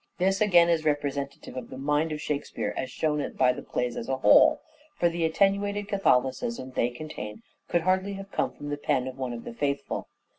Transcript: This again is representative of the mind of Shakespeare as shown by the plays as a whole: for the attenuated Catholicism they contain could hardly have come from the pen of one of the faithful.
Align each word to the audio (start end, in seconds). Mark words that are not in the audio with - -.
This 0.17 0.41
again 0.41 0.67
is 0.67 0.83
representative 0.83 1.55
of 1.55 1.69
the 1.69 1.77
mind 1.77 2.11
of 2.11 2.19
Shakespeare 2.19 2.73
as 2.75 2.89
shown 2.89 3.31
by 3.33 3.53
the 3.53 3.61
plays 3.61 3.95
as 3.95 4.09
a 4.09 4.17
whole: 4.17 4.59
for 4.97 5.09
the 5.09 5.23
attenuated 5.25 5.87
Catholicism 5.87 6.71
they 6.71 6.89
contain 6.89 7.43
could 7.67 7.81
hardly 7.81 8.13
have 8.13 8.31
come 8.31 8.51
from 8.51 8.69
the 8.69 8.77
pen 8.77 9.05
of 9.07 9.19
one 9.19 9.31
of 9.31 9.43
the 9.43 9.53
faithful. 9.53 10.07